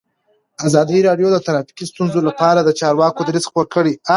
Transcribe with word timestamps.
ازادي 0.67 0.97
راډیو 1.07 1.27
د 1.31 1.37
ټرافیکي 1.45 1.85
ستونزې 1.91 2.21
لپاره 2.27 2.59
د 2.63 2.69
چارواکو 2.79 3.21
دریځ 3.27 3.45
خپور 3.49 3.65
کړی. 3.75 3.93